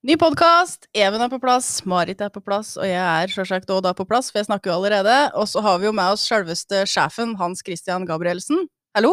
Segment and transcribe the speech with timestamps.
[0.00, 0.86] Ny podkast.
[0.96, 4.06] Even er på plass, Marit er på plass, og jeg er selvsagt òg da på
[4.08, 5.16] plass, for jeg snakker jo allerede.
[5.36, 8.62] Og så har vi jo med oss selveste sjefen, Hans Christian Gabrielsen.
[8.96, 9.10] Hallo!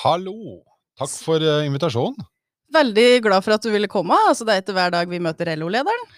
[0.00, 0.62] Hallo!
[0.96, 2.24] Takk for uh, invitasjonen.
[2.72, 4.16] Veldig glad for at du ville komme.
[4.30, 6.08] Altså, det er ikke hver dag vi møter LO-lederen.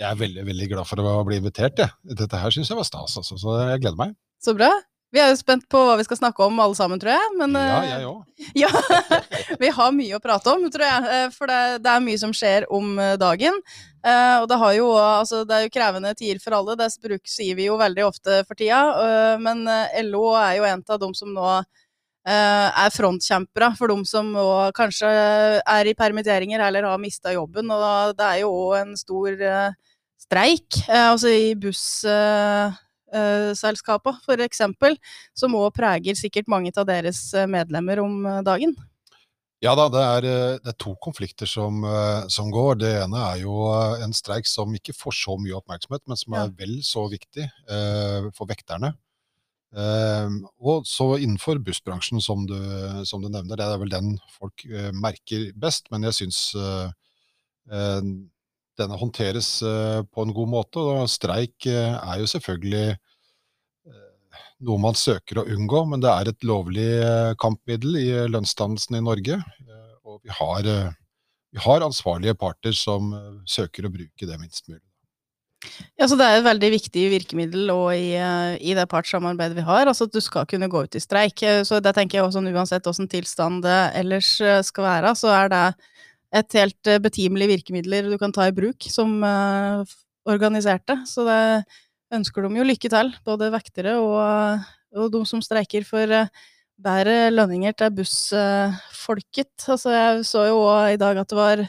[0.00, 1.78] Jeg er veldig veldig glad for å bli invitert.
[1.78, 1.92] Ja.
[2.24, 4.18] Dette her syns jeg var stas, altså, så jeg gleder meg.
[4.42, 4.72] Så bra.
[5.14, 7.34] Vi er jo spent på hva vi skal snakke om alle sammen, tror jeg.
[7.38, 8.22] Men, ja, eh, jeg òg.
[8.64, 8.70] Ja,
[9.62, 11.04] vi har mye å prate om, tror jeg.
[11.14, 13.60] Eh, for det, det er mye som skjer om eh, dagen.
[14.04, 17.70] Og det, jo, altså, det, er jo krevende tider for alle, det bruk, sier vi
[17.70, 18.82] jo veldig ofte for tida.
[19.40, 19.62] Men
[20.10, 21.46] LO er jo en av dem som nå
[22.28, 24.28] er frontkjempere for dem som
[24.76, 27.72] kanskje er i permitteringer eller har mista jobben.
[27.72, 29.40] Og det er jo òg en stor
[30.20, 31.86] streik, altså i buss
[33.58, 34.62] selskapene, f.eks.,
[35.36, 38.74] som òg preger sikkert mange av deres eh, medlemmer om eh, dagen?
[39.64, 41.84] Ja da, det er, eh, det er to konflikter som,
[42.28, 42.82] som, går.
[42.82, 43.70] Det ene er jo
[44.04, 48.28] en streik som ikke får så mye oppmerksomhet, men som er vel så viktig eh,
[48.36, 48.92] for vekterne.
[49.74, 52.58] Eh, og så innenfor bussbransjen, som du,
[53.08, 53.58] som du, nevner.
[53.58, 55.90] Det er vel den folk eh, merker best.
[55.94, 56.44] Men jeg syns
[58.80, 60.82] denne håndteres på en god måte.
[60.82, 62.96] Og streik er jo selvfølgelig
[64.64, 68.98] noe man søker å unngå, men det er et lovlig eh, kampmiddel i eh, lønnsdannelsen
[68.98, 69.38] i Norge.
[69.40, 70.68] Eh, og vi har,
[71.52, 73.12] vi har ansvarlige parter som
[73.48, 74.84] søker å bruke det minst mulig.
[75.96, 78.10] Ja, så Det er et veldig viktig virkemiddel i,
[78.60, 79.88] i, det partssamarbeidet vi har.
[79.88, 81.40] altså At du skal kunne gå ut i streik.
[81.64, 84.34] Så det tenker jeg også Uansett hvordan tilstand ellers
[84.68, 85.62] skal være, så er det
[86.34, 89.84] et helt betimelig virkemidler du kan ta i bruk som uh,
[90.26, 90.96] organiserte.
[91.06, 91.38] Så det,
[92.14, 96.30] ønsker de jo lykke til, både vektere og, og de som streiker for eh,
[96.84, 99.52] bedre lønninger til bussfolket.
[99.66, 101.64] Altså, jeg så jo òg i dag at det var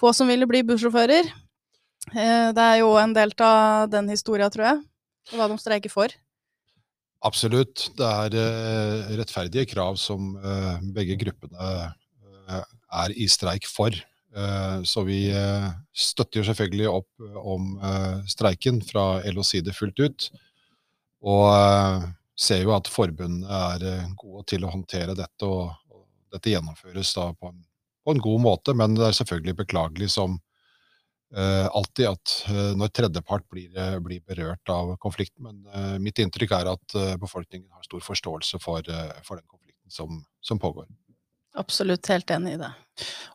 [0.00, 1.30] få som ville bli bussjåfører.
[2.14, 4.82] Eh, det er jo en del av den historia, tror jeg,
[5.32, 6.14] og hva de streiker for.
[7.26, 7.90] Absolutt.
[7.98, 10.32] Det er eh, rettferdige krav som
[10.94, 11.90] begge gruppene
[12.90, 13.94] er i streik for.
[14.36, 17.72] Eh, så vi eh, støtter jo selvfølgelig opp eh, om
[18.30, 20.28] streiken fra LOs side fullt ut.
[21.20, 22.06] Og
[22.40, 25.74] ser jo at forbundene er gode til å håndtere dette, og
[26.32, 27.58] dette gjennomføres da på en,
[28.06, 28.74] på en god måte.
[28.76, 30.38] Men det er selvfølgelig beklagelig som
[31.30, 32.32] alltid at
[32.74, 35.44] når tredjepart blir, blir, berørt av konflikten.
[35.44, 38.88] Men mitt inntrykk er at befolkningen har stor forståelse for,
[39.20, 40.88] for den konflikten som, som pågår.
[41.58, 42.70] Absolutt helt enig i det.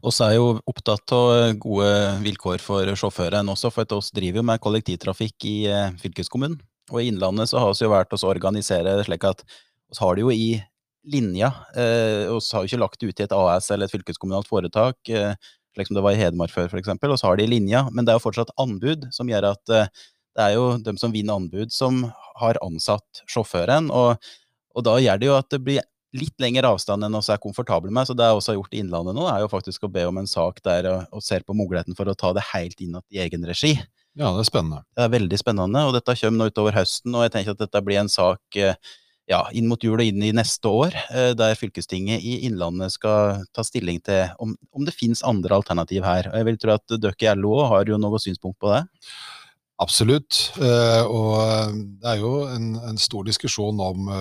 [0.06, 1.90] Vi er jo opptatt av gode
[2.24, 6.60] vilkår for sjåførene også, for vi driver jo med kollektivtrafikk i eh, fylkeskommunen.
[6.94, 10.24] Og i Innlandet så har vi jo vært å organisere slik at vi har det
[10.24, 10.48] jo i
[11.12, 11.52] linja.
[11.76, 15.00] Eh, vi har jo ikke lagt det ut i et AS eller et fylkeskommunalt foretak,
[15.10, 15.34] eh,
[15.76, 16.94] slik som det var i Hedmark før f.eks.
[17.02, 19.66] Vi har det i linja, men det er jo fortsatt anbud som gjør at
[20.36, 22.06] det er jo dem som vinner anbud, som
[22.40, 23.90] har ansatt sjåføren.
[23.92, 24.16] Og,
[24.76, 25.84] og da gjør det jo at det blir
[26.16, 28.08] litt lengre avstand enn oss er komfortable med.
[28.08, 30.20] Så det jeg også har gjort i Innlandet nå, er jo faktisk å be om
[30.22, 33.22] en sak der og, og ser på muligheten for å ta det helt inn i
[33.26, 33.76] egen regi.
[34.16, 34.86] Ja, det er spennende.
[34.96, 37.16] Det er veldig spennende, og dette kommer nå utover høsten.
[37.18, 38.78] Og jeg tenker at dette blir en sak eh,
[39.28, 43.44] ja, inn mot jul og inn i neste år, eh, der fylkestinget i Innlandet skal
[43.56, 46.30] ta stilling til om, om det finnes andre alternativ her.
[46.32, 48.86] Og jeg vil tro at dere i LO har jo noe synspunkt på det?
[49.84, 50.46] Absolutt.
[50.64, 54.14] Eh, og det er jo en, en stor diskusjon om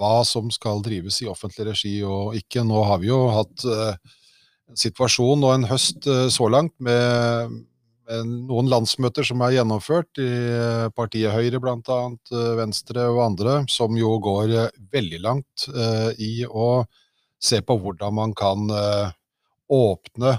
[0.00, 2.64] hva som skal drives i offentlig regi og ikke.
[2.66, 3.92] Nå har vi jo hatt uh,
[4.70, 7.58] en situasjon og en høst uh, så langt med,
[8.26, 11.98] noen landsmøter som er gjennomført i uh, partiet Høyre bl.a.,
[12.58, 14.56] Venstre og andre, som jo går
[14.90, 15.68] veldig langt
[16.18, 16.82] i å
[17.40, 18.66] se på hvordan man kan
[19.70, 20.32] åpne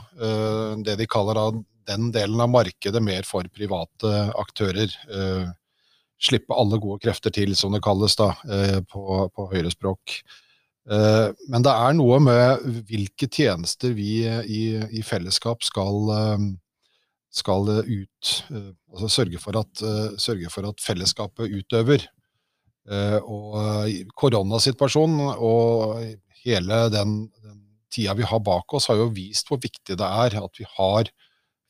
[0.83, 1.39] det de kaller
[1.87, 4.11] den delen av markedet mer for private
[4.43, 4.91] aktører.
[6.21, 10.19] Slippe alle gode krefter til, som det kalles da, eh, på, på høyrespråk.
[10.91, 16.47] Eh, men det er noe med hvilke tjenester vi i, i fellesskap skal, eh,
[17.31, 18.33] skal ut
[18.91, 19.81] Altså sørge for, at,
[20.19, 22.03] sørge for at fellesskapet utøver.
[23.23, 25.95] Og koronasituasjonen og
[26.43, 30.35] hele den, den tida vi har bak oss, har jo vist hvor viktig det er
[30.41, 31.11] at vi har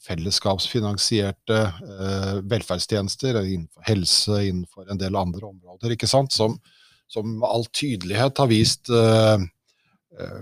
[0.06, 6.58] fellesskapsfinansierte eh, velferdstjenester innenfor helse, innenfor en del andre områder, ikke sant, som,
[7.22, 9.46] med all tydelighet har vist eh,
[10.18, 10.42] eh,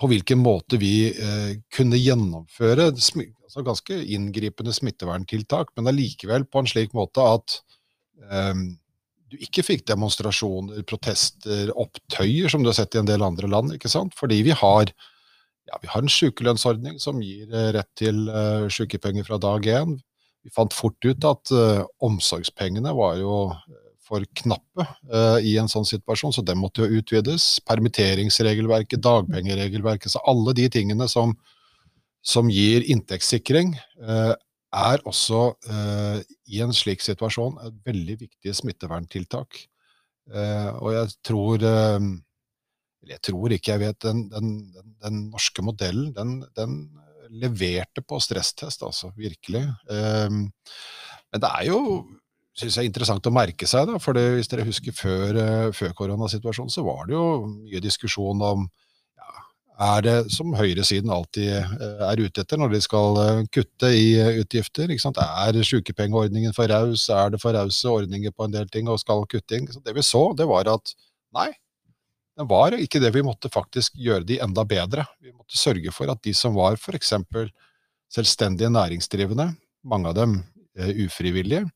[0.00, 6.70] på hvilken måte vi eh, kunne gjennomføre altså ganske inngripende smitteverntiltak, men allikevel på en
[6.70, 7.60] slik måte at
[8.30, 8.64] eh,
[9.34, 13.74] du ikke fikk demonstrasjoner, protester, opptøyer, som du har sett i en del andre land.
[13.74, 14.14] ikke sant?
[14.18, 14.92] Fordi vi har
[15.70, 19.96] ja, vi har en sykelønnsordning som gir rett til uh, sykepenger fra dag én.
[20.44, 23.38] Vi fant fort ut at uh, omsorgspengene var jo
[24.04, 27.58] for knappe uh, i en sånn situasjon, så den måtte jo utvides.
[27.68, 31.34] Permitteringsregelverket, dagpengeregelverket, så alle de tingene som,
[32.24, 33.74] som gir inntektssikring,
[34.04, 34.34] uh,
[34.74, 36.18] er også uh,
[36.50, 39.64] i en slik situasjon et veldig viktig smitteverntiltak.
[40.34, 41.64] og jeg tror
[43.10, 46.12] Jeg tror ikke, jeg vet den, den, den, den norske modellen,
[46.56, 46.84] den,
[47.34, 49.08] leverte på stresstest, altså.
[49.18, 49.64] Virkelig.
[49.88, 51.80] men det er jo
[52.54, 53.88] synes jeg er interessant å merke seg.
[53.90, 58.42] da, for Hvis dere husker før, uh, før koronasituasjonen, så var det jo mye diskusjon
[58.52, 58.66] om
[59.84, 64.14] er det som høyresiden alltid uh, er ute etter når de skal uh, kutte i
[64.44, 64.92] utgifter.
[64.94, 67.08] Er sykepengeordningen for raus?
[67.10, 69.66] Er det for rause ordninger på en del ting og skal kutte inn?
[69.66, 70.94] Det vi så, det var at
[71.34, 71.50] nei,
[72.34, 73.12] det var ikke det.
[73.14, 75.06] Vi måtte faktisk gjøre de enda bedre.
[75.22, 77.12] Vi måtte sørge for at de som var f.eks.
[78.12, 79.52] selvstendige næringsdrivende,
[79.86, 80.40] mange av dem
[80.74, 81.68] ufrivillige,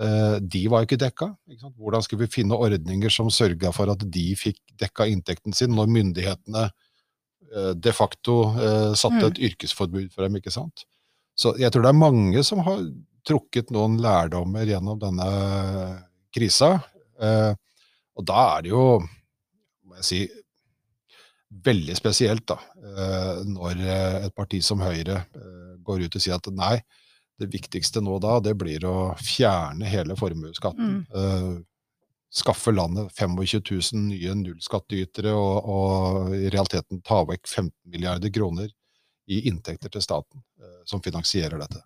[0.00, 1.28] Eh, de var ikke dekka.
[1.52, 5.74] Ikke Hvordan skulle vi finne ordninger som sørga for at de fikk dekka inntekten sin,
[5.76, 9.44] når myndighetene eh, de facto eh, satte et mm.
[9.50, 10.38] yrkesforbud for dem?
[10.40, 10.86] ikke sant?
[11.36, 12.80] Så jeg tror det er mange som har
[13.28, 15.28] trukket noen lærdommer gjennom denne
[16.32, 16.78] krisa.
[17.20, 18.84] Og da er det jo,
[20.00, 20.20] jeg si,
[21.66, 22.56] veldig spesielt da,
[23.46, 23.80] når
[24.26, 25.24] et parti som Høyre
[25.82, 26.76] går ut og sier at nei,
[27.40, 31.00] det viktigste nå da, det blir å fjerne hele formuesskatten.
[31.08, 31.56] Mm.
[32.30, 33.64] Skaffe landet 25
[33.96, 38.70] 000 nye nullskattytere og, og, i realiteten ta vekk 15 milliarder kroner
[39.30, 40.44] i inntekter til staten,
[40.86, 41.82] som finansierer dette.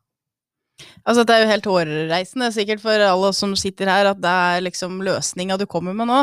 [1.04, 4.34] Altså, det er jo helt hårreisende sikkert for alle oss som sitter her, at det
[4.48, 6.20] er liksom løsninga du kommer med nå.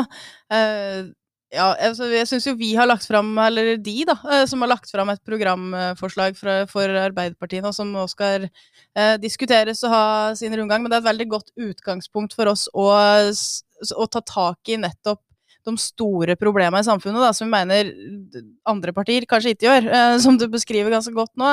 [0.52, 1.08] Uh,
[1.52, 4.70] ja, altså, jeg syns jo vi har lagt fram, eller de, da, eh, som har
[4.72, 10.04] lagt fram et programforslag for, for Arbeiderpartiet nå, som nå skal eh, diskuteres og ha
[10.38, 10.80] sin rundgang.
[10.80, 15.20] Men det er et veldig godt utgangspunkt for oss å, å ta tak i nettopp
[15.68, 17.90] de store problemene i samfunnet, da, som vi mener
[18.68, 21.52] andre partier kanskje ikke gjør, eh, som du beskriver ganske godt nå,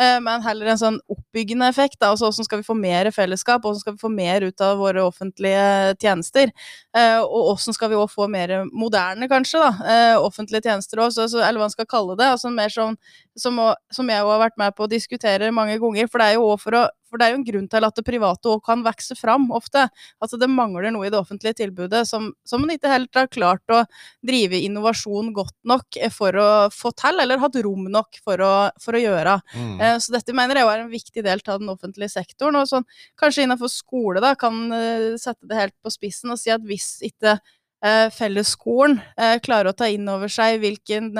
[0.00, 1.98] eh, men heller en sånn oppbyggende effekt.
[2.00, 4.80] Da, altså Hvordan skal vi få mer fellesskap, hvordan skal vi få mer ut av
[4.80, 6.52] våre offentlige tjenester?
[6.96, 11.14] Eh, og hvordan skal vi òg få mer moderne, kanskje, da, eh, offentlige tjenester òg,
[11.16, 12.32] eller hva man skal kalle det.
[12.36, 12.96] altså mer sånn
[13.36, 13.58] som,
[13.92, 16.08] som jeg òg har vært med på å diskutere mange ganger.
[16.10, 18.04] For det er jo for å for det er jo en grunn til at det
[18.06, 19.86] private òg kan vokse fram ofte.
[20.22, 23.72] Altså det mangler noe i det offentlige tilbudet som, som man ikke helt har klart
[23.72, 23.82] å
[24.26, 28.52] drive innovasjon godt nok for å få til, eller hatt rom nok for å,
[28.82, 29.38] for å gjøre.
[29.54, 29.76] Mm.
[29.78, 32.58] Eh, så dette mener jeg er en viktig del av den offentlige sektoren.
[32.60, 32.88] Og sånn,
[33.20, 36.96] kanskje innenfor skole da, kan uh, sette det helt på spissen og si at hvis
[37.06, 41.12] ikke uh, fellesskolen uh, klarer å ta inn over seg hvilken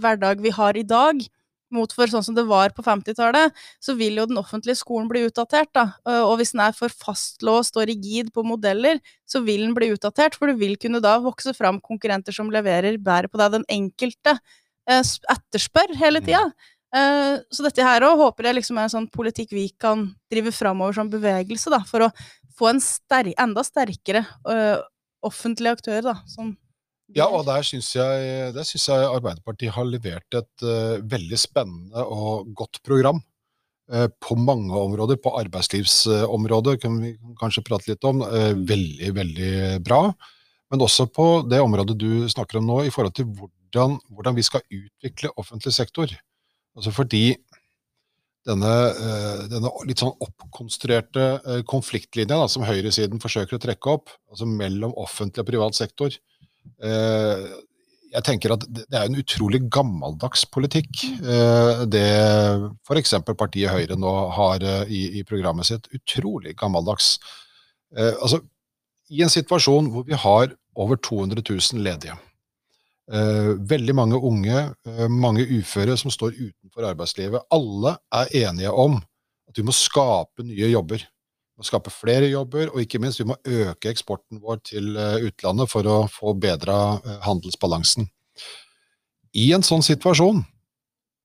[0.00, 1.20] hverdag vi har i dag,
[1.74, 5.24] mot for sånn som det var på 50-tallet, så vil jo den offentlige skolen bli
[5.28, 5.72] utdatert.
[5.74, 5.86] da.
[6.24, 10.38] Og hvis den er for fastlåst og rigid på modeller, så vil den bli utdatert,
[10.38, 14.36] for det vil kunne da vokse fram konkurrenter som leverer bedre på det den enkelte
[14.88, 15.02] eh,
[15.34, 16.46] etterspør hele tida.
[16.94, 20.54] Eh, så dette her òg håper jeg liksom er en sånn politikk vi kan drive
[20.54, 22.12] framover som bevegelse, da, for å
[22.54, 24.22] få en sterk, enda sterkere
[25.24, 26.52] offentlig aktør da, som
[27.12, 32.80] ja, og der syns jeg, jeg, Arbeiderpartiet har levert et uh, veldig spennende og godt
[32.86, 33.20] program.
[33.92, 35.20] Uh, på mange områder.
[35.20, 38.24] På arbeidslivsområdet kan vi kanskje prate litt om.
[38.24, 39.52] Uh, veldig, veldig
[39.84, 40.06] bra.
[40.72, 44.46] Men også på det området du snakker om nå, i forhold til hvordan, hvordan vi
[44.46, 46.08] skal utvikle offentlig sektor.
[46.74, 47.36] Altså fordi
[48.48, 48.72] denne,
[49.48, 55.44] denne, litt sånn oppkonstruerte konfliktlinja da, som høyresiden forsøker å trekke opp, altså mellom offentlig
[55.44, 56.33] og privat sektor, Eh,
[58.14, 62.04] jeg tenker at det er en utrolig gammeldags politikk, eh, det
[62.86, 63.14] f.eks.
[63.34, 65.88] partiet Høyre nå har eh, i, i, programmet sitt.
[65.94, 67.16] Utrolig gammeldags.
[67.94, 68.40] Altså,
[69.14, 72.16] I en situasjon hvor vi har over 200 000 ledige,
[73.70, 74.62] veldig mange unge,
[75.12, 77.44] mange uføre som står utenfor arbeidslivet.
[77.54, 81.04] Alle er enige om at vi må skape nye jobber.
[81.54, 85.70] Må skape flere jobber, og ikke minst vi må øke eksporten vår til eh, utlandet
[85.70, 88.08] for å få bedra eh, handelsbalansen.
[89.34, 90.42] I en sånn situasjon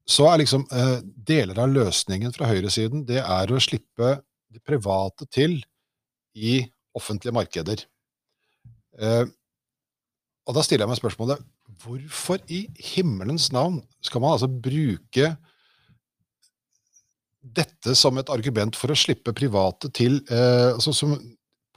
[0.10, 4.16] så er liksom eh, deler av løsningen fra høyresiden det er å slippe
[4.50, 5.60] de private til
[6.34, 6.62] i
[6.98, 7.84] offentlige markeder.
[8.98, 9.26] Eh,
[10.50, 11.46] og da stiller jeg meg spørsmålet
[11.84, 12.64] hvorfor i
[12.96, 15.36] himmelens navn skal man altså bruke
[17.56, 21.20] dette som et argument for å slippe private til eh, altså som,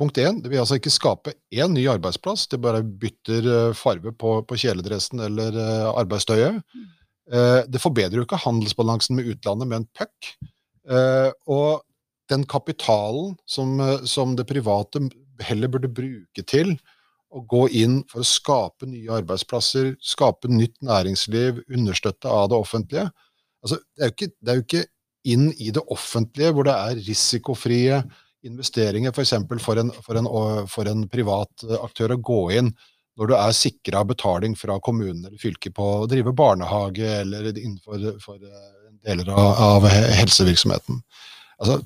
[0.01, 4.15] Punkt én, det vil altså ikke skape én ny arbeidsplass, det bare bytter eh, farve
[4.17, 6.63] på, på kjeledressen eller eh, arbeidstøyet.
[7.71, 10.31] Det forbedrer jo ikke handelsbalansen med utlandet med en puck.
[11.55, 11.85] Og
[12.29, 13.79] den kapitalen som,
[14.11, 15.01] som det private
[15.47, 16.75] heller burde bruke til
[17.33, 23.07] å gå inn for å skape nye arbeidsplasser, skape nytt næringsliv, understøtte av det offentlige.
[23.63, 24.83] Altså, det, er ikke, det, er jo ikke,
[25.25, 28.03] inn i det offentlige hvor det er risikofrie
[28.47, 29.35] investeringer, f.eks.
[29.49, 30.31] For, for, for, en,
[30.71, 32.73] for en privat aktør å gå inn
[33.21, 38.01] når du er sikra betaling fra kommunen eller fylket på å drive barnehage eller innenfor
[39.03, 41.03] deler av, av helsevirksomheten.
[41.61, 41.83] Altså,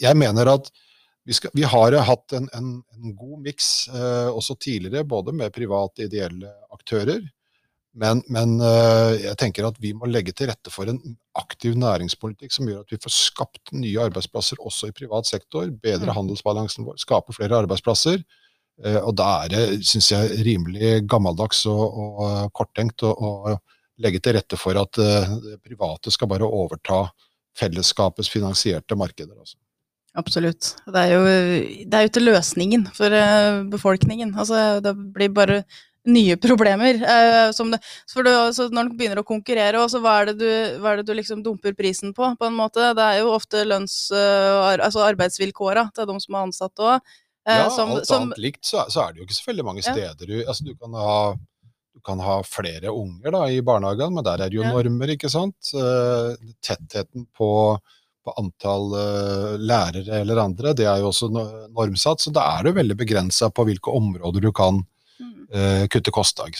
[0.00, 0.70] jeg mener at
[1.26, 5.52] vi, skal, vi har hatt en, en, en god miks eh, også tidligere, både med
[5.54, 7.20] private ideelle aktører.
[7.90, 11.00] Men, men eh, jeg tenker at vi må legge til rette for en
[11.38, 15.66] aktiv næringspolitikk som gjør at vi får skapt nye arbeidsplasser også i privat sektor.
[15.82, 16.14] Bedre mm.
[16.20, 18.22] handelsbalansen vår, skape flere arbeidsplasser.
[18.84, 23.58] Eh, og da er det, syns jeg, rimelig gammeldags og, og korttenkt å, å,
[24.00, 27.02] legge til rette for at det private skal bare overta
[27.60, 29.34] fellesskapets finansierte markeder.
[29.34, 29.58] Altså.
[30.16, 30.70] Absolutt.
[30.86, 31.26] Det er jo,
[31.84, 33.12] det er jo ikke løsningen for
[33.74, 34.32] befolkningen.
[34.40, 35.58] Altså, det blir bare
[36.08, 37.00] nye problemer.
[37.00, 40.48] Uh, det, altså, når den begynner å konkurrere, også, hva er det, du,
[40.86, 42.92] er det du liksom dumper prisen på, på en måte?
[42.96, 44.02] Det er jo ofte lønns...
[44.14, 47.14] Uh, altså arbeidsvilkåra til de som er ansatte òg.
[47.48, 49.82] ja, som, alt som, annet likt, så, så, er det jo ikke så veldig mange
[49.82, 50.28] steder ja.
[50.28, 51.14] du, altså, du kan ha
[51.90, 54.70] du kan ha flere unger da, i barnehagen, men der er det jo ja.
[54.72, 55.72] normer, ikke sant.
[56.64, 57.50] tettheten på
[58.20, 60.74] på antall uh, lærere eller andre.
[60.76, 64.50] Det er jo også normsatt, så da er det veldig begrensa på hvilke områder du
[64.56, 64.99] kan uh,
[65.90, 66.50] kutte koster.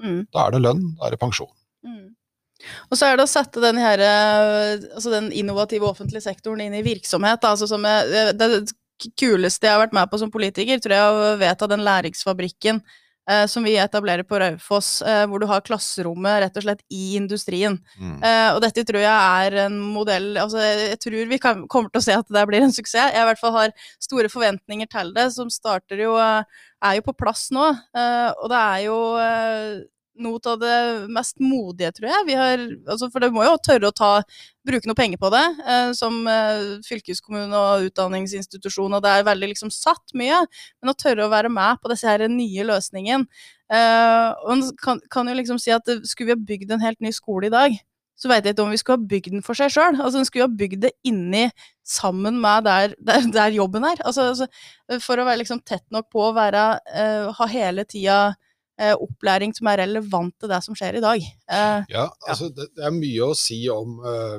[0.00, 0.22] Mm.
[0.32, 1.50] Da er det lønn, da er det pensjon.
[1.84, 2.14] Mm.
[2.90, 6.76] Og så er det å sette den, her, eh, altså den innovative offentlige sektoren inn
[6.78, 7.44] i virksomhet.
[7.46, 8.48] Altså som er, det
[9.18, 12.82] kuleste jeg har vært med på som politiker, tror jeg å vedta den læringsfabrikken
[13.30, 17.16] eh, som vi etablerer på Raufoss, eh, hvor du har klasserommet rett og slett i
[17.18, 17.78] industrien.
[17.98, 18.16] Mm.
[18.22, 22.02] Eh, og dette tror jeg er en modell altså Jeg tror vi kan, kommer til
[22.02, 23.12] å se at det blir en suksess.
[23.14, 26.42] Jeg i hvert fall har store forventninger til det, som starter jo eh,
[26.84, 27.68] er jo på plass nå.
[27.96, 29.78] Eh, og det er jo eh,
[30.22, 30.76] noe av det
[31.14, 32.38] mest modige, tror jeg.
[32.38, 34.12] Har, altså for det må jo tørre å ta,
[34.68, 39.52] bruke noe penger på det, eh, som eh, fylkeskommune og utdanningsinstitusjon, og det er veldig
[39.54, 40.42] liksom satt mye.
[40.82, 43.28] Men å tørre å være med på disse her nye løsningene.
[43.68, 47.12] Eh, og kan, kan, jo liksom si at skulle vi ha bygd en helt ny
[47.14, 47.78] skole i dag,
[48.18, 49.94] så veit jeg ikke om vi skulle ha bygd den for seg sjøl.
[49.94, 51.46] Altså, en skulle ha bygd det inni,
[51.86, 54.02] sammen med der, der, der jobben er.
[54.02, 54.48] Altså, altså,
[55.04, 58.47] for å være liksom tett nok på å være, uh, ha hele tida eh,
[58.78, 61.24] opplæring som er relevant til det som skjer i dag.
[61.50, 64.38] Eh, ja, altså det, det, er mye å si om eh,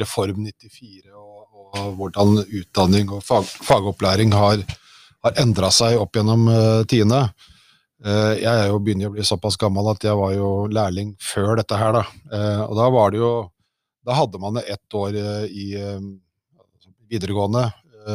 [0.00, 4.62] Reform 94 og, og, hvordan utdanning og fag, fagopplæring har,
[5.24, 7.26] har endra seg opp gjennom uh, tidene.
[8.02, 11.54] Uh, jeg er jo begynner å bli såpass gammel at jeg var jo lærling før
[11.60, 12.04] dette her, da.
[12.32, 13.32] Uh, og da var det jo
[14.02, 15.14] Da hadde man ett år
[15.46, 15.66] i
[17.06, 17.68] videregående,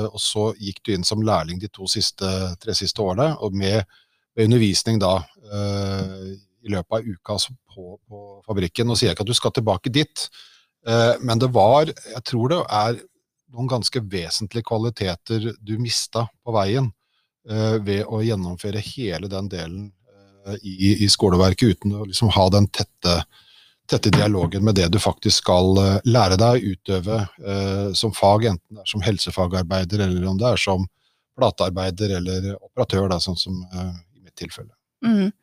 [0.09, 2.27] og så gikk du inn som lærling de to siste,
[2.59, 3.29] tre siste årene.
[3.39, 3.85] Og med
[4.35, 5.21] undervisning da
[6.67, 8.87] i løpet av uka altså på, på, fabrikken.
[8.87, 10.27] Nå sier jeg ikke at du skal tilbake dit,
[10.87, 13.01] uh, men det var Jeg tror det er
[13.55, 16.89] noen ganske vesentlige kvaliteter du mista på veien
[17.49, 19.85] uh, ved å gjennomføre hele den delen
[20.63, 23.17] i, i, skoleverket uten å liksom ha den tette,
[23.91, 25.75] tette dialogen med det du faktisk skal
[26.07, 27.17] lære deg, utøve
[27.91, 30.87] som fag, enten det er som helsefagarbeider eller om det er som
[31.35, 33.59] platearbeider eller operatør, da, sånn som
[34.39, 34.76] tilfelle.
[35.07, 35.33] Mm.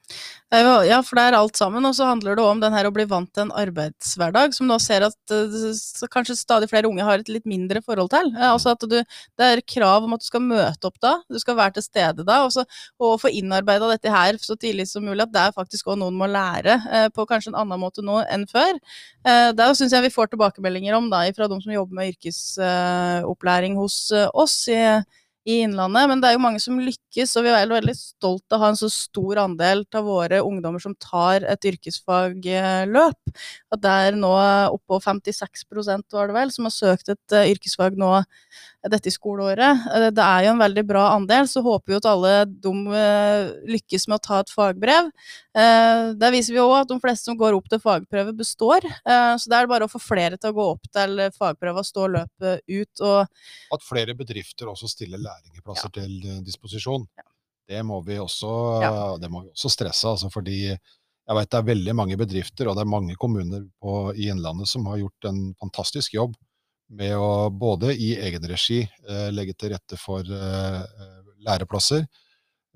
[0.54, 1.84] Ja, for det er alt sammen.
[1.88, 4.76] Og så handler det om den her å bli vant til en arbeidshverdag, som nå
[4.82, 8.30] ser at uh, kanskje stadig flere unge har et litt mindre forhold til.
[8.36, 11.58] Altså at du, det er krav om at du skal møte opp da, du skal
[11.58, 12.42] være til stede da.
[12.46, 12.66] Også,
[13.02, 16.20] og få innarbeida dette her så tidlig som mulig, at det er faktisk òg noen
[16.20, 18.78] må lære uh, på kanskje en annen måte nå enn før.
[19.26, 23.80] Uh, det syns jeg vi får tilbakemeldinger om da, fra de som jobber med yrkesopplæring
[23.80, 23.98] hos
[24.30, 24.60] oss.
[24.70, 24.78] i
[25.44, 26.08] i Innlandet.
[26.10, 28.70] Men det er jo mange som lykkes, og vi er veldig stolt av å ha
[28.72, 33.34] en så stor andel av våre ungdommer som tar et yrkesfagløp.
[33.74, 34.32] At det er nå
[34.74, 38.12] oppå 56% var det vel, som har søkt et uh, yrkesfag nå
[38.92, 39.86] dette skoleåret.
[39.90, 43.52] Uh, det er jo en veldig bra andel, så håper vi at alle de uh,
[43.70, 45.10] lykkes med å ta et fagbrev.
[45.54, 48.82] Der viser vi òg at de fleste som går opp til fagprøve, består.
[49.06, 52.08] Så det er bare å få flere til å gå opp til fagprøve og stå
[52.10, 53.02] løpet ut.
[53.06, 55.94] Og at flere bedrifter også stiller lærlingplasser ja.
[56.00, 57.06] til eh, disposisjon.
[57.18, 57.26] Ja.
[57.68, 58.50] Det, må vi også,
[58.82, 58.92] ja.
[59.20, 62.76] det må vi også stresse, altså, fordi jeg vet det er veldig mange bedrifter og
[62.76, 66.34] det er mange kommuner på, i Innlandet som har gjort en fantastisk jobb
[66.92, 70.80] med å både i egen regi eh, legge til rette for eh,
[71.46, 72.04] læreplasser,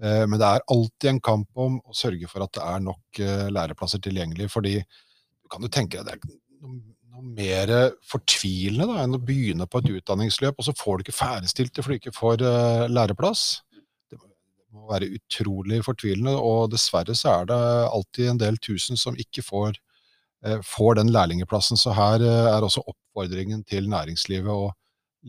[0.02, 3.22] eh, men det er alltid en kamp om å sørge for at det er nok
[3.54, 4.50] læreplasser tilgjengelig.
[4.52, 7.70] fordi du kan jo tenke deg det er noe, mer
[8.06, 11.82] fortvilende da, enn å begynne på et utdanningsløp, og så får du ikke ferdigstilt det
[11.82, 12.44] fordi du ikke får
[12.92, 13.64] læreplass.
[14.06, 14.20] Det
[14.70, 19.42] må være utrolig fortvilende, og dessverre så er det alltid en del tusen som ikke
[19.42, 19.87] får, uh,
[20.64, 21.80] får den lærlingeplassen.
[21.80, 24.70] Så her uh, er også oppfordringen til næringslivet å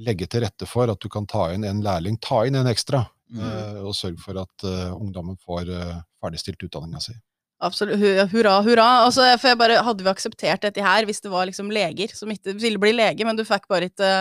[0.06, 3.02] legge til rette for at du kan ta inn en lærling, ta inn en ekstra,
[3.34, 3.80] mm.
[3.82, 5.72] og sørge for at ungdommen får
[6.22, 7.16] ferdigstilt utdanninga si.
[7.60, 8.00] Absolutt.
[8.32, 8.88] Hurra, hurra.
[9.08, 12.32] Altså, for jeg bare, hadde vi akseptert dette her hvis det var liksom leger som
[12.32, 14.12] ikke ville bli lege, men du fikk bare ikke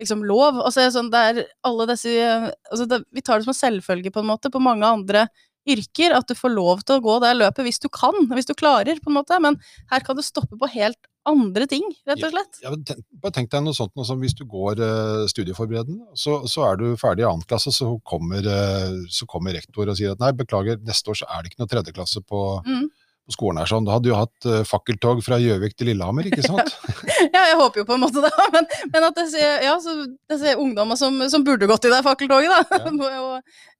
[0.00, 0.62] liksom lov?
[0.64, 4.22] Altså, sånn, det er alle disse altså, det, Vi tar det som en selvfølge, på
[4.24, 5.26] en måte, på mange andre
[5.68, 8.54] yrker, at du får lov til å gå det løpet hvis du kan, hvis du
[8.56, 9.40] klarer, på en måte.
[9.42, 9.58] Men
[9.92, 12.58] her kan du stoppe på helt andre ting, rett og slett.
[12.60, 16.42] Ja, ja, bare tenk deg noe sånt noe som hvis du går uh, studieforberedende, så,
[16.50, 20.12] så, er du ferdig i annen klasse, så kommer, uh, så kommer, rektor og sier
[20.12, 22.84] at nei, beklager, neste år så er det ikke noe tredjeklasse på, mm
[23.24, 23.86] på skolen her sånn.
[23.86, 26.74] Da hadde du hatt uh, fakkeltog fra Gjøvik til Lillehammer, ikke sant?
[27.34, 30.60] ja, jeg håper jo på en måte det, men, men at jeg ser, ja, ser
[30.60, 32.80] ungdommer som, som, burde gått i det fakkeltoget, da.
[32.84, 32.92] Ja.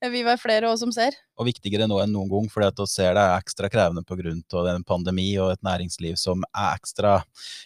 [0.05, 1.17] og vi var flere også som ser.
[1.41, 4.33] Og viktigere nå enn noen gang, fordi at vi ser det er ekstra krevende pga.
[4.73, 7.17] en pandemi og et næringsliv som er ekstra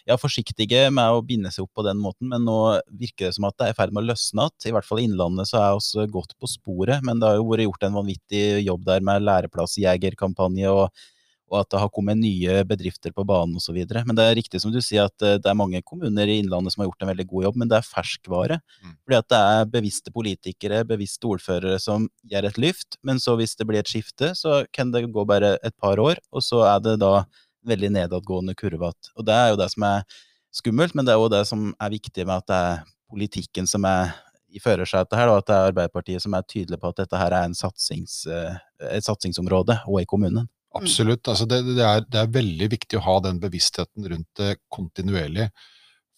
[0.07, 3.47] ja, forsiktige med å binde seg opp på den måten, men nå virker det som
[3.47, 4.67] at det er i ferd med å løsne igjen.
[4.69, 7.47] I hvert fall i Innlandet så er vi godt på sporet, men det har jo
[7.49, 11.07] vært gjort en vanvittig jobb der med læreplassjegerkampanje og
[11.49, 13.77] og at det har kommet nye bedrifter på banen osv.
[13.79, 16.75] Men det er riktig som du sier at eh, det er mange kommuner i Innlandet
[16.75, 18.59] som har gjort en veldig god jobb, men det er ferskvare.
[18.83, 18.95] Mm.
[19.03, 23.57] Fordi at det er bevisste politikere, bevisste ordførere som gjør et lyft, men så hvis
[23.59, 26.85] det blir et skifte, så kan det gå bare et par år, og så er
[26.85, 27.25] det da
[27.67, 28.93] veldig nedadgående kurve.
[29.17, 30.07] Og det er jo det som er
[30.55, 33.85] skummelt, men det er jo det som er viktig med at det er politikken som
[33.89, 34.13] er
[34.49, 37.35] i førersetet her, og at det er Arbeiderpartiet som er tydelig på at dette her
[37.37, 38.55] er satsings, eh,
[38.89, 40.49] et satsingsområde, og i kommunen.
[40.69, 40.83] Mm.
[40.83, 41.27] Absolutt.
[41.27, 45.49] Altså det, det, er, det, er, veldig viktig å ha den bevisstheten rundt det kontinuerlig.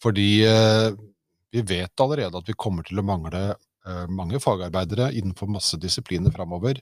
[0.03, 0.89] Fordi eh,
[1.51, 6.33] vi vet allerede at vi kommer til å mangle eh, mange fagarbeidere innenfor masse disipliner
[6.35, 6.81] framover.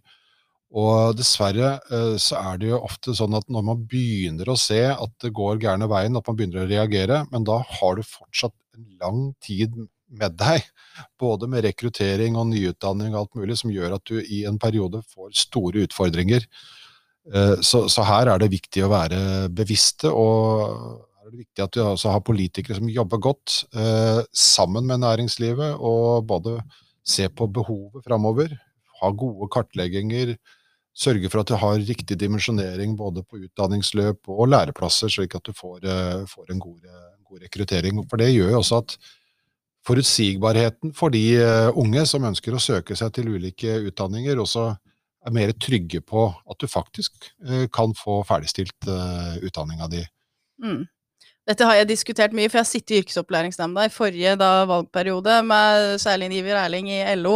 [0.70, 4.82] Og dessverre eh, så er det jo ofte sånn at når man begynner å se
[4.90, 8.56] at det går gærne veien, at man begynner å reagere, men da har du fortsatt
[8.78, 9.78] en lang tid
[10.10, 10.66] med deg,
[11.22, 15.02] både med rekruttering og nyutdanning og alt mulig, som gjør at du i en periode
[15.14, 16.46] får store utfordringer.
[17.34, 19.22] Eh, så, så, her er det viktig å være
[19.54, 20.64] bevisste, og
[21.22, 25.78] er det viktig at vi også har politikere som jobber godt eh, sammen med næringslivet,
[25.78, 26.58] og både
[27.06, 28.56] se på behovet framover,
[29.00, 30.34] ha gode kartlegginger,
[31.00, 35.54] sørge for at du har riktig dimensjonering både på utdanningsløp og læreplasser, slik at du
[35.54, 36.82] får, eh, får en god,
[37.30, 38.02] god, rekruttering.
[38.10, 38.98] For det gjør jo også at
[39.86, 41.40] forutsigbarheten for de
[41.80, 44.74] unge som ønsker å søke seg til ulike utdanninger, også
[45.26, 50.04] er mer trygge på at du faktisk eh, kan få ferdigstilt uh, utdanninga di.
[50.64, 50.86] Mm.
[51.50, 55.40] Dette har jeg diskutert mye, for jeg har sittet i yrkesopplæringsnemnda i forrige da, valgperiode
[55.50, 57.34] med særlig Iver Erling i LO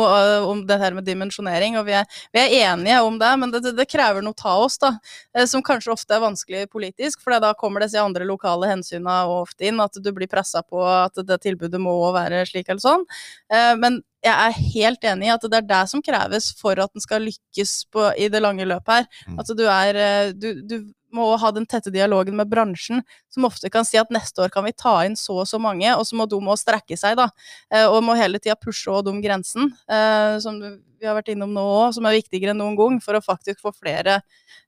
[0.52, 3.64] om det her med dimensjonering, og vi er, vi er, enige om det, men det,
[3.74, 4.94] det, krever noe av oss, da,
[5.34, 9.66] uh, som kanskje ofte er vanskelig politisk, for da kommer disse andre lokale hensynene ofte
[9.72, 13.10] inn, at du blir pressa på at det tilbudet må være slik eller sånn.
[13.50, 16.92] Uh, men jeg er helt enig i at det er det som kreves for at
[16.94, 19.08] den skal lykkes på, i det lange løpet her.
[19.28, 19.40] Mm.
[19.42, 20.78] At du er eh, du, du,
[21.16, 24.66] må ha den tette dialogen med bransjen, som ofte kan si at neste år kan
[24.68, 27.30] vi ta inn så og så mange, og så må de må strekke seg, da.
[27.74, 31.54] Eh, og må hele tida pushe og de grensen, eh, som vi har vært innom
[31.54, 34.22] nå òg, som er viktigere enn noen gang, for å faktisk få flere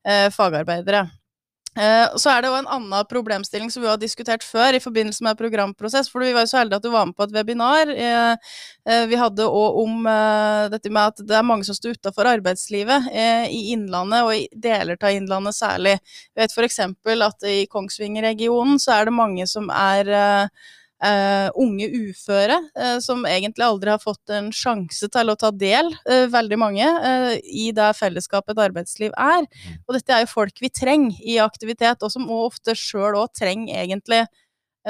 [0.05, 1.07] fagarbeidere.
[1.75, 5.25] Eh, så er det jo en annen problemstilling som vi har diskutert før i forbindelse
[5.25, 6.07] med programprosess.
[6.11, 7.91] For vi var jo så heldige at du var med på et webinar.
[7.91, 8.53] Eh,
[8.87, 10.07] eh, vi hadde òg om
[10.71, 13.09] dette med at det er mange som står utafor arbeidslivet
[13.51, 15.97] i Innlandet, og i deler av Innlandet særlig.
[16.33, 16.79] Vi vet f.eks.
[17.27, 20.11] at i Kongsvinger-regionen så er det mange som er
[21.03, 25.89] Uh, unge uføre uh, som egentlig aldri har fått en sjanse til å ta del,
[26.07, 26.87] uh, veldig mange,
[27.43, 29.43] i det fellesskapet et arbeidsliv er.
[29.43, 29.75] Mm.
[29.83, 33.83] Og dette er jo folk vi trenger i aktivitet, og som ofte sjøl òg trenger
[33.83, 34.23] egentlig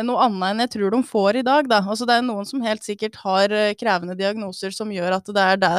[0.06, 1.72] noe annet enn jeg tror de får i dag.
[1.72, 1.82] Da.
[1.82, 5.62] Altså, det er noen som helt sikkert har krevende diagnoser som gjør at det er
[5.65, 5.76] det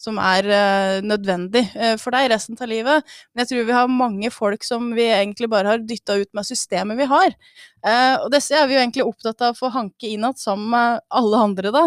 [0.00, 3.06] som er uh, nødvendig uh, for deg resten av livet.
[3.32, 6.48] Men jeg tror vi har mange folk som vi egentlig bare har dytta ut med
[6.48, 7.34] systemet vi har.
[7.84, 10.72] Uh, og disse er vi jo egentlig opptatt av å få hanke inn igjen sammen
[10.72, 11.82] med alle andre, da.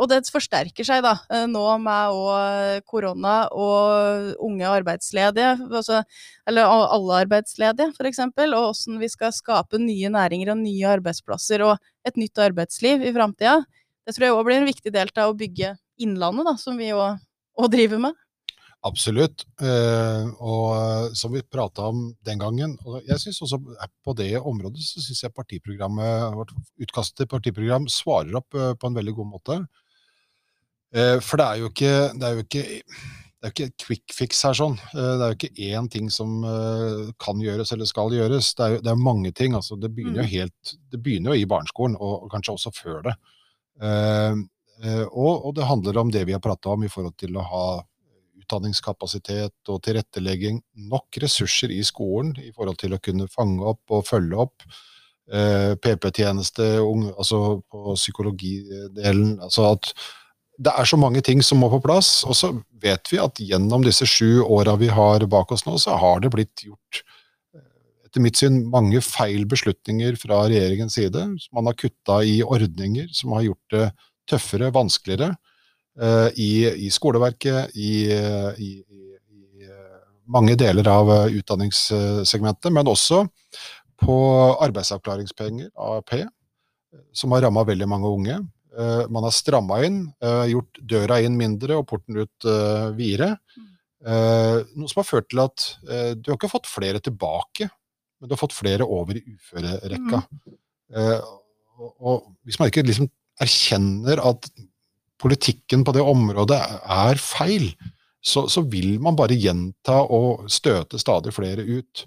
[0.00, 1.12] og det forsterker seg da,
[1.50, 6.00] nå med òg korona og unge arbeidsledige, altså,
[6.48, 11.76] eller alle arbeidsledige f.eks., og åssen vi skal skape nye næringer og nye arbeidsplasser og
[12.08, 13.60] et nytt arbeidsliv i framtida.
[14.04, 16.90] Det tror jeg òg blir en viktig del av å bygge Innlandet, da, som vi
[16.94, 18.24] òg driver med?
[18.84, 19.46] Absolutt.
[19.64, 23.58] Eh, og som vi prata om den gangen og jeg synes også
[24.04, 26.52] På det området så syns jeg partiprogrammet, vårt
[26.84, 29.58] utkast til partiprogram svarer opp eh, på en veldig god måte.
[30.92, 32.64] Eh, for det er jo ikke, det er jo ikke
[33.44, 34.76] det er jo ikke quick fix her sånn.
[34.92, 36.38] Det er jo ikke én ting som
[37.20, 38.54] kan gjøres eller skal gjøres.
[38.56, 39.52] Det er jo det er mange ting.
[39.52, 40.30] Altså, det, begynner jo mm.
[40.30, 43.14] helt, det begynner jo i barneskolen, og, og kanskje også før det.
[44.82, 47.66] Og, og, det handler om det vi har prata om i forhold til å ha
[48.44, 50.58] utdanningskapasitet og tilrettelegging,
[50.90, 54.66] nok ressurser i skolen i forhold til å kunne fange opp og følge opp.
[55.32, 56.66] Eh, PP-tjeneste,
[57.16, 59.38] altså på psykologidelen.
[59.40, 59.94] altså at
[60.60, 62.22] det er så mange ting som må på plass.
[62.28, 65.96] Og så vet vi at gjennom disse sju åra vi har bak oss nå, så
[65.98, 67.00] har det blitt gjort
[67.56, 67.64] eh,
[68.06, 71.24] etter mitt syn mange feil beslutninger fra regjeringens side.
[71.52, 73.88] Man har kutta i ordninger som har gjort det
[74.30, 75.34] tøffere, vanskeligere.
[76.00, 78.10] uh, i, i skoleverket, i,
[78.58, 79.68] i, i,
[80.24, 83.26] mange deler av eh, utdanningssegmentet, men også
[84.00, 84.14] på
[84.64, 86.14] arbeidsavklaringspenger, AAP,
[87.12, 88.38] som har ramma veldig mange unge.
[88.74, 89.98] Uh, man har stramma inn,
[90.50, 92.48] gjort døra inn mindre og porten ut
[92.96, 93.34] videre.
[94.04, 97.68] Noe som har ført til at du har ikke fått flere tilbake,
[98.18, 100.22] men du har fått flere over i uførerekka.
[100.24, 101.30] Mm.
[102.00, 103.08] Og hvis man ikke liksom
[103.42, 104.48] erkjenner at
[105.20, 107.70] politikken på det området er feil,
[108.24, 112.04] så, så, vil man bare gjenta og støte stadig flere ut.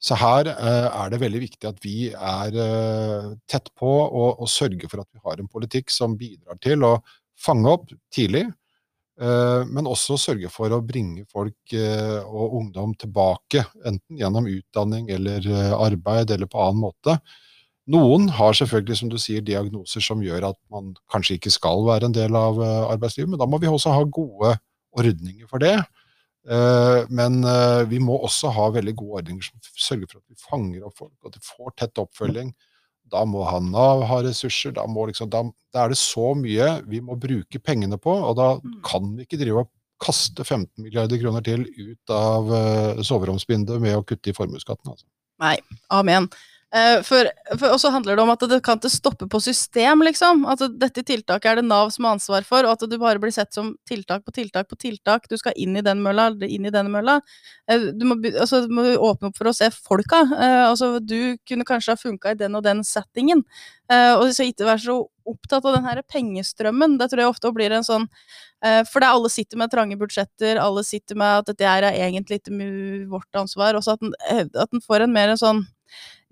[0.00, 4.48] Så her eh, er det veldig viktig at vi er eh, tett på og, og
[4.48, 6.94] sørger for at vi har en politikk som bidrar til å
[7.40, 8.46] fange opp tidlig,
[9.20, 15.10] eh, men også sørge for å bringe folk eh, og ungdom tilbake, enten gjennom utdanning
[15.12, 17.18] eller eh, arbeid eller på annen måte.
[17.90, 22.10] Noen har selvfølgelig, som du sier, diagnoser som gjør at man kanskje ikke skal være
[22.10, 24.54] en del av eh, arbeidslivet, men da må vi også ha gode
[25.00, 25.76] ordninger for det.
[26.46, 30.44] Eh, men eh, vi må også ha veldig gode ordninger som sørger for at vi
[30.44, 32.52] fanger opp folk, at de får tett oppfølging.
[33.10, 34.76] Da må ha Nav ha ressurser.
[34.76, 35.42] Da, liksom, da,
[35.74, 38.78] da, er det så mye vi må bruke pengene på, og da mm.
[38.86, 42.46] kan vi ikke drive og kaste 15 milliarder kroner til ut av
[43.04, 44.94] soveromsbindet med å kutte i formuesskatten.
[44.94, 45.04] Altså.
[45.42, 45.58] Nei,
[45.92, 46.30] amen.
[46.70, 47.26] Uh, for,
[47.58, 50.44] for, og så handler det om at det kan ikke stoppe på system, liksom.
[50.46, 53.34] At dette tiltaket er det Nav som har ansvar for, og at du bare blir
[53.34, 55.26] sett som tiltak på tiltak på tiltak.
[55.26, 57.18] Du skal inn i den mølla, inn i den mølla.
[57.66, 60.22] Uh, du, må, altså, du må åpne opp for å se folka.
[60.30, 63.42] Uh, altså, du kunne kanskje ha funka i den og den settingen.
[63.90, 64.94] og så ikke være så
[65.26, 66.94] opptatt av den her pengestrømmen.
[67.00, 68.06] Det tror jeg ofte blir en sånn
[68.62, 72.38] For det er alle sitter med trange budsjetter, alle sitter med at dette er egentlig
[72.38, 72.70] ikke
[73.10, 73.74] vårt ansvar.
[73.74, 75.64] Også at en, får en mer en sånn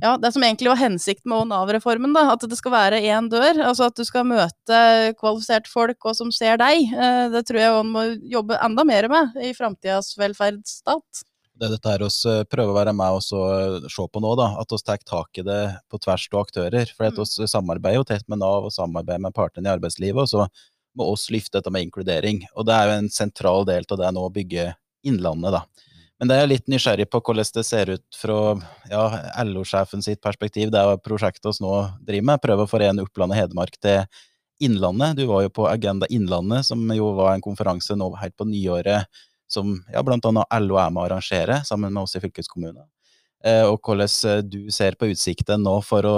[0.03, 3.65] ja, det som egentlig var hensikten med Nav-reformen, da, at det skal være én dør.
[3.67, 4.83] Altså at du skal møte
[5.19, 6.87] kvalifiserte folk og som ser deg.
[6.93, 11.25] Eh, det tror jeg man må jobbe enda mer med i framtidas velferdsstat.
[11.59, 14.53] Det dette her oss eh, prøver å være med og eh, se på nå, da,
[14.63, 16.95] at vi tar tak i det på tvers av aktører.
[16.95, 17.23] For mm.
[17.43, 20.23] vi samarbeider jo tett med Nav og samarbeider med partene i arbeidslivet.
[20.23, 20.47] og så
[20.99, 22.45] må oss løfte dette med inkludering.
[22.55, 24.73] Og det er jo en sentral del av det nå å bygge
[25.07, 25.88] Innlandet, da.
[26.19, 28.39] Men det er jeg litt nysgjerrig på hvordan det ser ut fra
[28.91, 29.03] ja,
[29.47, 30.73] LO-sjefen sitt perspektiv.
[30.75, 32.43] Det er prosjektet vi nå driver med.
[32.43, 34.03] Prøve å forene Oppland og Hedmark til
[34.67, 35.15] Innlandet.
[35.21, 39.07] Du var jo på Agenda Innlandet, som jo var en konferanse nå helt på nyåret
[39.49, 40.59] som ja, bl.a.
[40.61, 42.85] LO er med å arrangere, sammen med oss i fylkeskommunen.
[43.45, 46.17] Eh, og hvordan eh, du ser på utsikten nå for å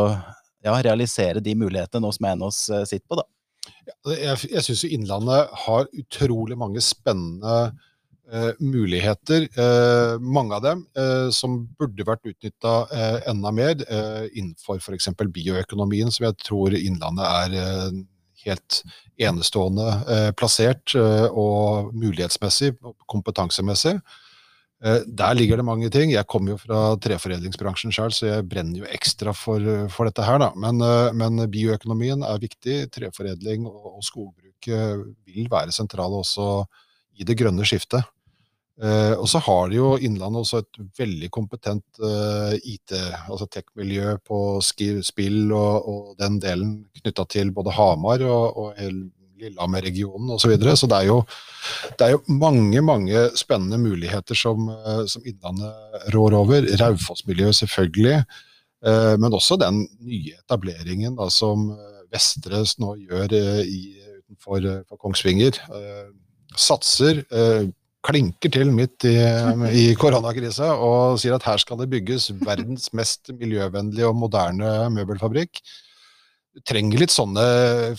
[0.64, 3.28] ja, realisere de mulighetene oss mener oss eh, sitter på, da.
[4.08, 7.70] Jeg jeg syns Innlandet har utrolig mange spennende
[8.30, 12.74] Uh, muligheter, uh, mange av dem, uh, som burde vært utnytta
[13.26, 13.80] enda mer
[14.30, 15.08] innenfor f.eks.
[15.34, 17.96] bioøkonomien, som jeg tror Innlandet er
[18.44, 18.76] helt
[19.20, 22.70] enestående plassert, og mulighetsmessig,
[23.10, 23.96] kompetansemessig.
[24.80, 26.14] Der ligger det mange ting.
[26.14, 30.40] Jeg kommer jo fra treforedlingsbransjen sjøl, så jeg brenner jo ekstra for, for dette her,
[30.40, 30.52] da.
[30.56, 30.80] Men,
[31.18, 32.78] men, bioøkonomien er viktig.
[32.94, 36.64] Treforedling og, og skogbruk vil være sentrale også
[37.20, 38.08] i det grønne skiftet.
[38.80, 42.94] Uh, og så har de jo Innlandet også et veldig kompetent uh, IT,
[43.28, 48.78] altså tech-miljø på spill og, og, den delen knytta til både Hamar og, og
[49.40, 50.46] Lillehammer-regionen osv.
[50.46, 50.76] Så, videre.
[50.80, 51.18] så det er, jo,
[51.92, 56.68] det er, jo, mange mange spennende muligheter som, uh, som Innlandet rår over.
[56.80, 58.22] Raufoss-miljøet selvfølgelig,
[59.20, 61.66] men også den nye etableringen da, som
[62.08, 63.80] Vestres nå gjør i,
[64.22, 64.64] utenfor
[64.96, 65.58] Kongsvinger.
[66.56, 67.20] satser
[68.06, 69.16] klinker til midt i,
[69.76, 75.60] i koronakrisa og sier at her skal det bygges verdens mest miljøvennlige og moderne møbelfabrikk.
[76.56, 77.44] du trenger litt sånne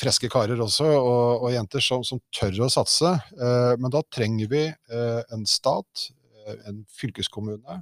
[0.02, 3.14] friske karer også, og, og jenter som, som, tør å satse.
[3.38, 6.10] Eh, men da trenger vi eh, en stat,
[6.46, 7.82] eh, en fylkeskommune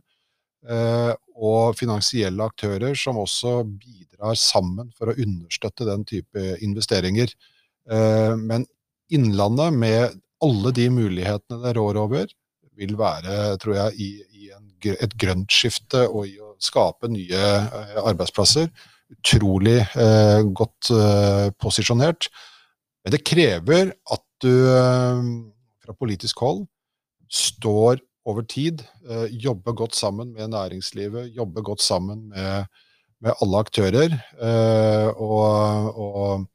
[1.40, 7.32] og finansielle aktører som også bidrar sammen for å understøtte den type investeringer.
[7.88, 8.66] Men
[9.16, 12.30] Innlandet, med alle de mulighetene det rår over,
[12.80, 17.42] vil være, tror jeg, i, i en, et grønt skifte og i å skape nye
[17.60, 18.70] eh, arbeidsplasser
[19.10, 22.30] utrolig eh, godt eh, posisjonert.
[23.04, 25.24] Men det krever at du eh,
[25.84, 26.66] fra politisk hold
[27.30, 28.00] står
[28.30, 32.70] over tid, eh, jobber godt sammen med næringslivet, jobber godt sammen med,
[33.22, 34.16] med alle aktører.
[34.38, 36.48] Eh, og, og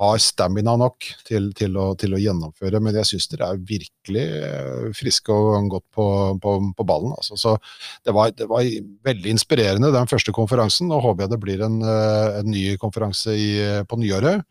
[0.00, 2.80] har stamina nok til, til, å, til, å, gjennomføre.
[2.80, 6.06] Men jeg syns dere er virkelig eh, friske og godt på,
[6.40, 7.12] på, på ballen.
[7.18, 7.36] Altså.
[7.40, 7.54] Så
[8.06, 8.64] det var, det var,
[9.06, 10.88] veldig inspirerende, den første konferansen.
[10.88, 13.52] Nå håper jeg det blir en, eh, en ny konferanse i,
[13.84, 14.44] på nyåret.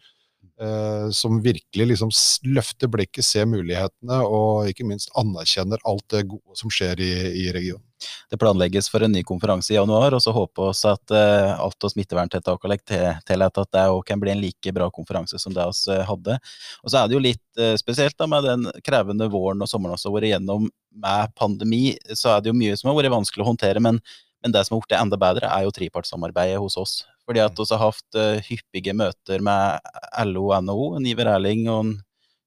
[0.59, 2.13] Eh, som virkelig liksom
[2.51, 7.13] løfter blikket, ser mulighetene og ikke minst anerkjenner alt det gode som skjer i,
[7.45, 7.88] i regionen
[8.29, 11.88] det planlegges for en ny konferanse i januar, og så håper vi at uh, alt
[11.88, 15.65] av smitteverntiltak og til at det òg kan bli en like bra konferanse som det
[15.65, 16.39] vi uh, hadde.
[16.83, 19.99] Og så er det jo litt uh, spesielt da, med den krevende våren og sommeren
[19.99, 20.69] vi har vært igjennom
[21.03, 21.83] med pandemi,
[22.13, 23.83] så er det jo mye som har vært vanskelig å håndtere.
[23.83, 24.01] men
[24.39, 26.93] men det som har det enda bedre, er jo trepartssamarbeidet hos oss.
[27.27, 29.89] Fordi at vi har hatt hyppige møter med
[30.29, 31.89] LO og NHO, Niver Erling og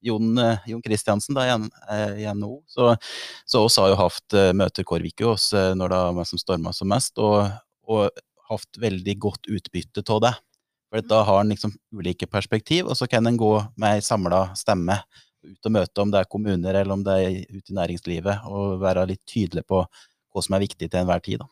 [0.03, 2.57] Jon, eh, Jon Kristiansen i NHO.
[2.57, 2.95] Eh, så,
[3.45, 5.35] så oss har jo hatt uh, møter hver uke
[5.79, 7.47] når det har som storma som mest, og,
[7.87, 8.09] og
[8.49, 10.33] hatt veldig godt utbytte av det.
[10.91, 14.51] For Da har en liksom ulike perspektiv, og så kan en gå med ei samla
[14.59, 14.99] stemme
[15.43, 18.79] ut og møte, om det er kommuner eller om det er ute i næringslivet, og
[18.83, 21.41] være litt tydelig på hva som er viktig til enhver tid.
[21.41, 21.49] da.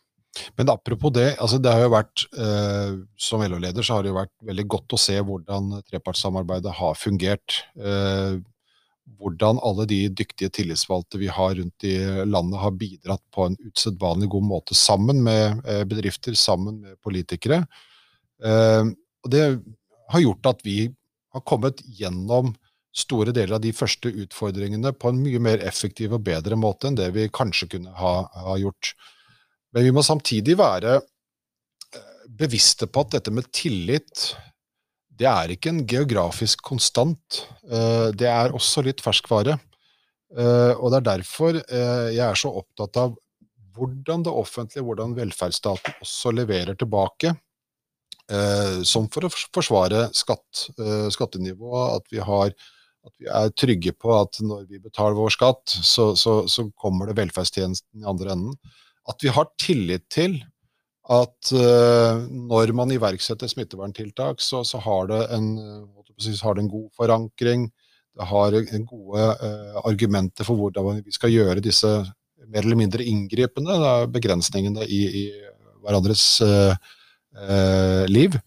[0.55, 4.19] Men apropos det, altså det har jo vært, eh, som LO-leder så har det jo
[4.19, 7.57] vært veldig godt å se hvordan trepartssamarbeidet har fungert.
[7.75, 8.39] Eh,
[9.19, 14.29] hvordan alle de dyktige tillitsvalgte vi har rundt i landet har bidratt på en usedvanlig
[14.31, 17.63] god måte sammen med eh, bedrifter, sammen med politikere.
[18.43, 18.83] Eh,
[19.21, 19.45] og det
[20.11, 20.79] har gjort at vi
[21.31, 22.53] har kommet gjennom
[22.95, 26.97] store deler av de første utfordringene på en mye mer effektiv og bedre måte enn
[26.99, 28.15] det vi kanskje kunne ha,
[28.47, 28.93] ha gjort.
[29.71, 34.31] Men vi må samtidig være eh, bevisste på at dette med tillit,
[35.21, 37.43] det er ikke en geografisk konstant.
[37.69, 39.57] Eh, det er også litt ferskvare.
[40.31, 43.15] Eh, og det er derfor jeg er så opptatt av
[43.75, 47.33] hvordan det offentlige, hvordan velferdsstaten også leverer tilbake.
[48.87, 50.61] Som for å forsvare skatt,
[51.11, 52.53] skattenivået, at vi, har,
[53.03, 57.09] at vi er trygge på at når vi betaler vår skatt, så, så, så kommer
[57.09, 58.55] det velferdstjenesten i andre enden
[59.09, 60.37] at vi har tillit til
[61.11, 66.89] at uh, når man iverksetter smitteverntiltak, så, så har, det en, har, det en, god
[66.95, 67.67] forankring.
[68.15, 71.89] Det har gode uh, argumenter for hvordan vi skal gjøre disse
[72.51, 73.75] mer eller mindre inngripende
[74.13, 75.25] begrensningene i, i
[75.81, 76.75] hverandres uh,
[78.11, 78.37] liv.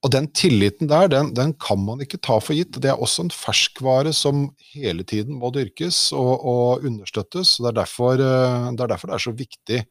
[0.00, 2.78] Og den tilliten der, den, den, kan man ikke ta for gitt.
[2.80, 7.58] Det er også en ferskvare som hele tiden må dyrkes og, og understøttes.
[7.60, 9.82] Det er, derfor, eh, det er, derfor, det er så viktig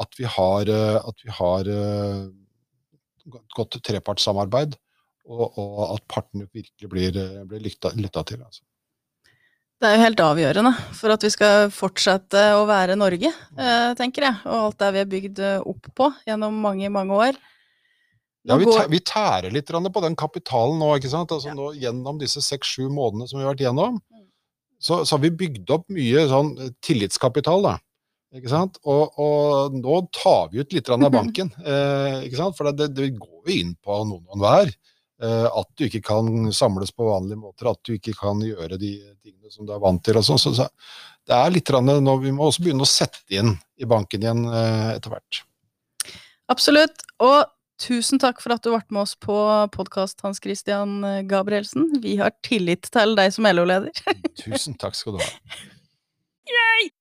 [0.00, 4.78] at vi har, eh, at vi har et godt trepartssamarbeid,
[5.28, 8.40] og, og, at partene virkelig blir, blir lytta til.
[8.40, 8.64] Altså.
[9.80, 13.32] Det er jo helt avgjørende for at vi skal fortsette å være Norge,
[14.00, 14.40] tenker jeg.
[14.48, 17.40] Og alt det vi har bygd opp på gjennom mange, mange år.
[18.44, 20.90] Ja, vi, vi, tærer litt på den kapitalen nå.
[20.98, 21.32] ikke sant?
[21.32, 21.56] Altså ja.
[21.56, 24.26] nå Gjennom disse seks-sju månedene som vi har vært gjennom, mm.
[24.76, 27.64] så, så, har vi bygd opp mye sånn eh, tillitskapital.
[27.64, 27.78] da.
[28.34, 28.80] Ikke sant?
[28.90, 31.52] Og, og nå tar vi ut litt av banken.
[31.62, 32.58] Eh, ikke sant?
[32.58, 34.74] For det, det, går jo inn på noen og enhver.
[35.22, 38.96] Eh, at du ikke kan samles på vanlige måter, at du ikke kan gjøre de
[39.22, 40.18] tingene som du er vant til.
[40.20, 40.42] og sånn.
[40.42, 40.68] Så, så,
[41.24, 44.94] det er litt nå, Vi må også begynne å sette inn i banken igjen eh,
[44.98, 45.44] etter hvert.
[46.52, 47.06] Absolutt.
[47.24, 47.38] Og
[47.82, 49.34] Tusen takk for at du ble med oss på
[49.74, 51.88] podkast, Hans Christian eh, Gabrielsen.
[52.04, 53.90] Vi har tillit til deg som LO-leder.
[54.38, 55.30] Tusen takk skal du ha.
[56.54, 56.93] Yay!